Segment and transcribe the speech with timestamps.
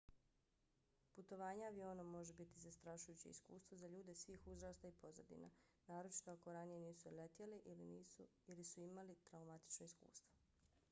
[1.15, 5.49] putovanje avionom može biti zastrašujuće iskustvo za ljude svih uzrasta i pozadina
[5.91, 7.61] naročito ako ranije nisu letjeli
[8.53, 10.31] ili su imali traumatično iskustvo